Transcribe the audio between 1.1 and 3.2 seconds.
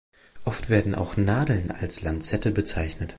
Nadeln als Lanzette bezeichnet.